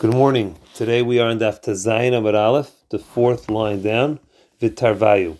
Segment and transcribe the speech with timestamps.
[0.00, 0.56] Good morning.
[0.72, 4.18] Today we are in Daf Tazayin Amar Aleph, the fourth line down,
[4.58, 5.36] Vitarvayu.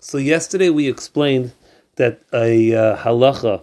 [0.00, 1.52] So yesterday we explained
[1.94, 3.62] that a uh, halacha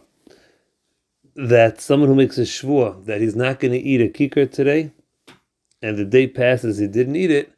[1.36, 4.94] that someone who makes a shvua that he's not going to eat a kikar today,
[5.82, 7.52] and the day passes he didn't eat it,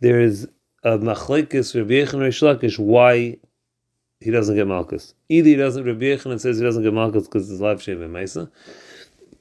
[0.00, 0.48] there is
[0.84, 3.36] a machlekes Rabbi Yechon Reish why
[4.20, 5.12] he doesn't get malchus.
[5.28, 8.10] Either he doesn't Rabbi Yechon says he doesn't get malchus because it's live shem and
[8.10, 8.50] mesa,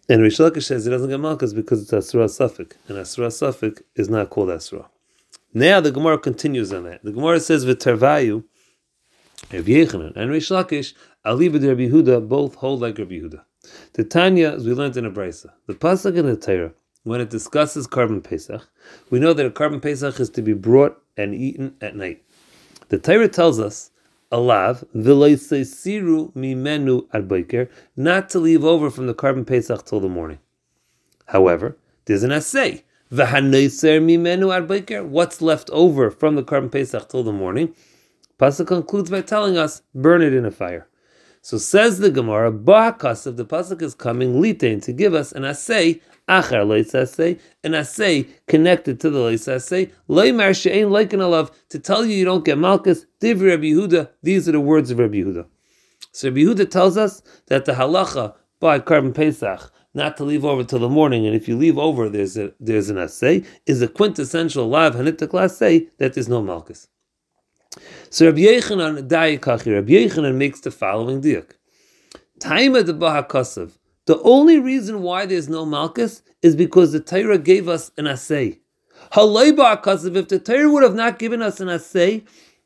[0.09, 3.81] and Reish Lakish says he doesn't get malchus because it's asura suffik, and asura suffik
[3.95, 4.89] is not called asura.
[5.53, 7.03] Now the Gemara continues on that.
[7.03, 8.43] The Gemara says v'tervayu
[9.51, 10.93] Rabbi Yechanan and Reish Lakish
[11.25, 13.43] Ali Rabbi Yehuda both hold like Rabbi Yehuda.
[13.93, 17.29] The Tanya, as we learned in a brisa, the pasuk in the Torah when it
[17.29, 18.67] discusses korban pesach,
[19.09, 22.23] we know that a korban pesach is to be brought and eaten at night.
[22.89, 23.90] The Torah tells us
[24.31, 27.29] alav siru mimenu ad
[27.95, 30.39] not to leave over from the korban pesach till the morning.
[31.27, 32.83] However, there's an assay.
[33.09, 33.37] What's
[35.41, 37.75] left over from the korban pesach till the morning?
[38.39, 40.87] Pasuk concludes by telling us, burn it in a fire.
[41.43, 45.99] So says the Gemara, Ba'akasav, the pasuk is coming litain to give us an assay
[46.29, 52.15] achar leisasei, an assay connected to the leisasei, leimar she'ein leikin alav, to tell you
[52.15, 55.47] you don't get malchus, div Rabbi Yehuda, these are the words of Rabbi Yehuda.
[56.11, 60.63] So Rabbi Yehuda tells us that the halacha by korban Pesach, not to leave over
[60.63, 63.87] till the morning, and if you leave over, there's a, there's an assay, is a
[63.87, 66.87] quintessential live hanitak say that there's no malchus.
[68.09, 71.51] So Rabbi Yechanan Dayikachi, Rabbi Yechanan makes the following diak.
[72.39, 73.71] Taima de Bahakasav,
[74.05, 78.59] the only reason why there's no Malchus is because the Torah gave us an assay.
[79.13, 82.23] Halayba if the Torah would have not given us an assay,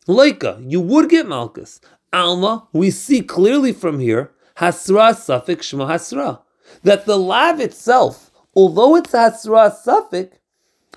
[0.07, 1.79] Leika, you would get Malchus.
[2.13, 6.39] Alma, we see clearly from here, Hasra Safik Shema Hasra,
[6.83, 10.31] that the lav itself, although it's Hasra Safik,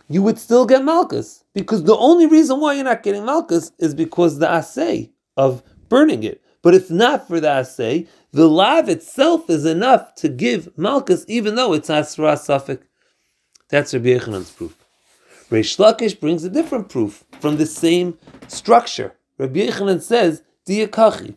[0.08, 1.44] you would still get Malchus.
[1.54, 6.22] Because the only reason why you're not getting Malchus is because the assay of burning
[6.24, 6.42] it.
[6.62, 11.54] But if not for the assay, the lav itself is enough to give Malchus, even
[11.54, 12.82] though it's Asra Safik.
[13.70, 14.76] That's Rabbi Yechanan's proof.
[15.50, 19.14] Reish Lakish brings a different proof from the same structure.
[19.38, 21.36] Rabbi Yechanan says, Diyakachi.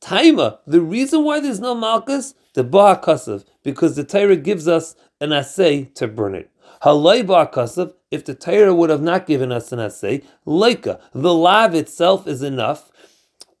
[0.00, 5.32] Taima, the reason why there's no Malchus, the Ba'akasav, because the Torah gives us an
[5.32, 6.50] assay to burn it.
[6.82, 11.74] Halay Ba'akasav, if the Torah would have not given us an assay, Leika, the lav
[11.74, 12.90] itself is enough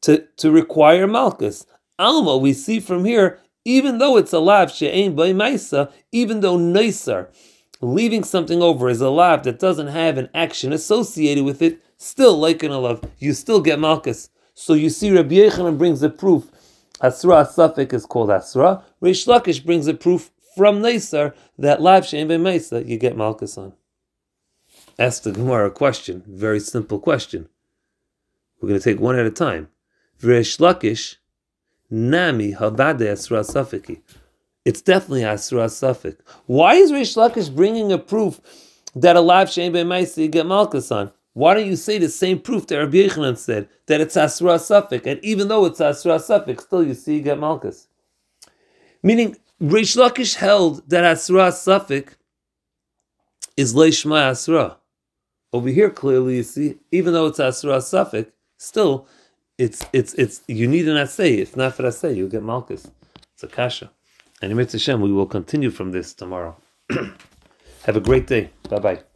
[0.02, 1.66] to, to require Malchus.
[1.98, 6.58] Alma, we see from here, even though it's a lav she'ain by maisa, even though
[6.58, 7.28] neisar,
[7.80, 12.36] leaving something over is a lav that doesn't have an action associated with it, still
[12.36, 14.28] like an alav, you still get malchus.
[14.54, 16.50] So you see, Rabbi Yechanan brings a proof.
[17.00, 18.82] Asra Safik is called Asra.
[19.02, 23.58] Reish Lakish brings a proof from Neisar that lav she'ain by maisa you get malchus
[23.58, 23.74] on.
[24.98, 27.48] Ask the Gemara a question, very simple question.
[28.60, 29.68] We're going to take one at a time.
[30.22, 31.16] Reish Lakish
[31.90, 34.00] Nami Habade Asra Safiki.
[34.64, 36.16] It's definitely Asra Safik.
[36.46, 38.40] Why is Reish Lakish bringing a proof
[38.94, 41.12] that a live Shein Maisi get Malchus on?
[41.34, 45.04] Why don't you say the same proof that Rabbi Yechanan said that it's Asra Safik,
[45.04, 47.88] and even though it's Asra Safik, still you see you get Malchus?
[49.02, 52.10] Meaning, Reish Lakish held that Asra Safik
[53.56, 54.76] is Leishma Asra.
[55.52, 59.06] Over here, clearly you see, even though it's Asra Safik, still
[59.58, 61.34] it's it's it's you need an assay.
[61.36, 62.90] If not for assay, you get malchus.
[63.32, 63.90] It's a kasha.
[64.42, 66.56] And in Hashem, we will continue from this tomorrow.
[67.84, 68.50] Have a great day.
[68.68, 69.15] Bye bye.